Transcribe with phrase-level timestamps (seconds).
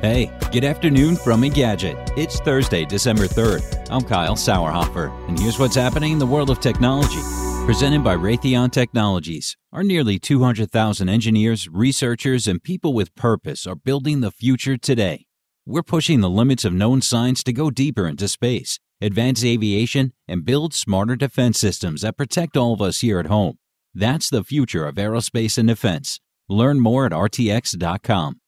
[0.00, 2.16] Hey, good afternoon from Engadget.
[2.16, 3.88] It's Thursday, December 3rd.
[3.90, 7.18] I'm Kyle Sauerhoefer, and here's what's happening in the world of technology.
[7.66, 9.56] Presented by Raytheon Technologies.
[9.72, 15.26] Our nearly 200,000 engineers, researchers, and people with purpose are building the future today.
[15.66, 20.44] We're pushing the limits of known science to go deeper into space, advance aviation, and
[20.44, 23.58] build smarter defense systems that protect all of us here at home.
[23.94, 26.20] That's the future of aerospace and defense.
[26.48, 28.40] Learn more at RTX.com.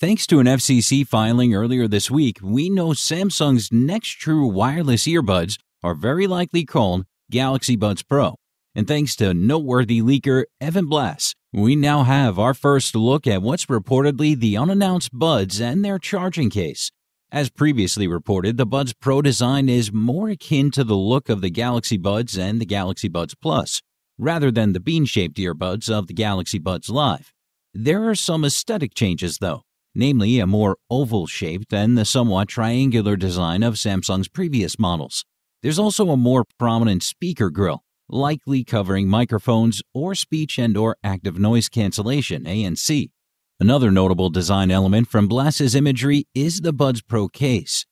[0.00, 5.58] Thanks to an FCC filing earlier this week, we know Samsung's next true wireless earbuds
[5.82, 8.36] are very likely called Galaxy Buds Pro.
[8.74, 13.66] And thanks to noteworthy leaker Evan Blass, we now have our first look at what's
[13.66, 16.90] reportedly the unannounced buds and their charging case.
[17.30, 21.50] As previously reported, the Buds Pro design is more akin to the look of the
[21.50, 23.82] Galaxy Buds and the Galaxy Buds Plus,
[24.16, 27.34] rather than the bean shaped earbuds of the Galaxy Buds Live.
[27.74, 33.16] There are some aesthetic changes, though namely a more oval shape than the somewhat triangular
[33.16, 35.24] design of Samsung's previous models.
[35.62, 41.38] There's also a more prominent speaker grill, likely covering microphones or speech and or active
[41.38, 43.10] noise cancellation ANC.
[43.58, 47.84] Another notable design element from Blass's imagery is the Buds Pro case.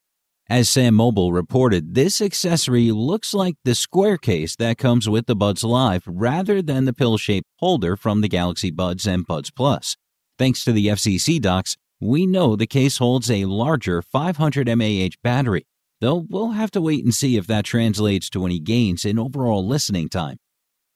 [0.50, 5.62] As SamMobile reported, this accessory looks like the square case that comes with the Buds
[5.62, 9.98] Live rather than the pill-shaped holder from the Galaxy Buds and Buds Plus.
[10.38, 15.66] Thanks to the FCC docs, we know the case holds a larger 500 mAh battery,
[16.00, 19.66] though we'll have to wait and see if that translates to any gains in overall
[19.66, 20.38] listening time.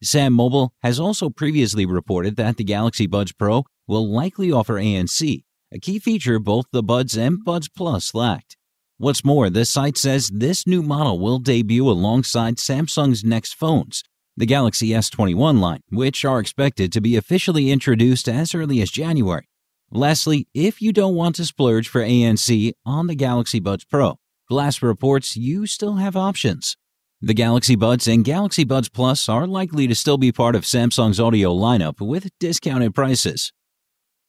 [0.04, 5.78] SamMobile has also previously reported that the Galaxy Buds Pro will likely offer ANC, a
[5.78, 8.56] key feature both the Buds and Buds Plus lacked.
[8.98, 14.04] What's more, the site says this new model will debut alongside Samsung's next phones,
[14.36, 19.48] the Galaxy S21 line, which are expected to be officially introduced as early as January.
[19.94, 24.16] Lastly, if you don't want to splurge for ANC on the Galaxy Buds Pro,
[24.48, 26.78] Blass reports you still have options.
[27.20, 31.20] The Galaxy Buds and Galaxy Buds Plus are likely to still be part of Samsung's
[31.20, 33.52] audio lineup with discounted prices.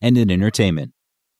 [0.01, 0.91] And in entertainment,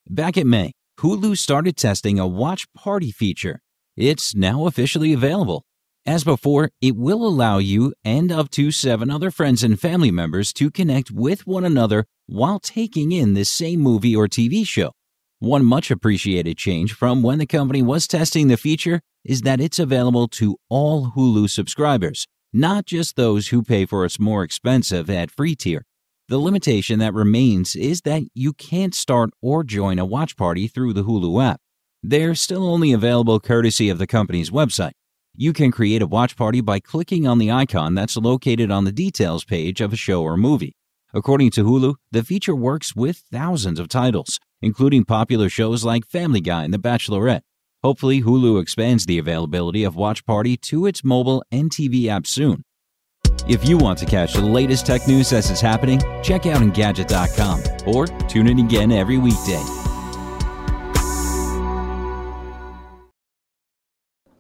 [0.10, 3.60] back in May, Hulu started testing a watch party feature.
[3.98, 5.66] It's now officially available.
[6.06, 10.52] As before, it will allow you and up to seven other friends and family members
[10.53, 14.92] to connect with one another while taking in the same movie or TV show.
[15.40, 19.80] One much appreciated change from when the company was testing the feature is that it's
[19.80, 25.31] available to all Hulu subscribers, not just those who pay for its more expensive ad
[25.31, 25.86] free tier.
[26.28, 30.92] The limitation that remains is that you can't start or join a watch party through
[30.94, 31.62] the Hulu app.
[32.02, 34.92] They're still only available courtesy of the company's website.
[35.36, 38.92] You can create a watch party by clicking on the icon that's located on the
[38.92, 40.76] details page of a show or movie.
[41.12, 46.40] According to Hulu, the feature works with thousands of titles, including popular shows like Family
[46.40, 47.42] Guy and The Bachelorette.
[47.82, 52.64] Hopefully, Hulu expands the availability of Watch Party to its mobile and TV apps soon.
[53.48, 57.64] If you want to catch the latest tech news as it's happening, check out Engadget.com
[57.88, 59.83] or tune in again every weekday.